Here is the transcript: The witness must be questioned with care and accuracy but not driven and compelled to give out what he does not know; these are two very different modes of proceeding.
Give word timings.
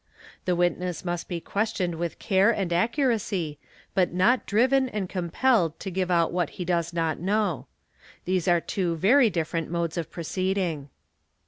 The 0.45 0.55
witness 0.55 1.05
must 1.05 1.27
be 1.27 1.39
questioned 1.39 1.93
with 1.93 2.17
care 2.17 2.49
and 2.49 2.73
accuracy 2.73 3.59
but 3.93 4.11
not 4.11 4.47
driven 4.47 4.89
and 4.89 5.07
compelled 5.07 5.79
to 5.79 5.91
give 5.91 6.09
out 6.09 6.31
what 6.31 6.49
he 6.57 6.65
does 6.65 6.91
not 6.91 7.19
know; 7.19 7.67
these 8.25 8.47
are 8.47 8.59
two 8.59 8.95
very 8.95 9.29
different 9.29 9.69
modes 9.69 9.97
of 9.99 10.09
proceeding. 10.09 10.89